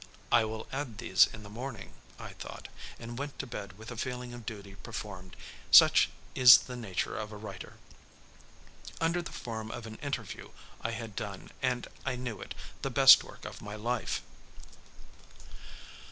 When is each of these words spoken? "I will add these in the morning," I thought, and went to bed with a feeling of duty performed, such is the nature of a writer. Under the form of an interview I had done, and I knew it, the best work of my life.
"I 0.31 0.45
will 0.45 0.67
add 0.71 0.97
these 0.97 1.27
in 1.31 1.43
the 1.43 1.47
morning," 1.49 1.93
I 2.17 2.29
thought, 2.33 2.69
and 2.99 3.19
went 3.19 3.37
to 3.37 3.45
bed 3.45 3.77
with 3.77 3.91
a 3.91 3.95
feeling 3.97 4.33
of 4.33 4.47
duty 4.47 4.73
performed, 4.73 5.37
such 5.69 6.09
is 6.33 6.57
the 6.57 6.75
nature 6.75 7.15
of 7.15 7.31
a 7.31 7.37
writer. 7.37 7.73
Under 8.99 9.21
the 9.21 9.31
form 9.31 9.69
of 9.69 9.85
an 9.85 9.97
interview 9.97 10.49
I 10.81 10.89
had 10.89 11.15
done, 11.15 11.51
and 11.61 11.87
I 12.03 12.15
knew 12.15 12.41
it, 12.41 12.55
the 12.81 12.89
best 12.89 13.23
work 13.23 13.45
of 13.45 13.61
my 13.61 13.75
life. 13.75 14.23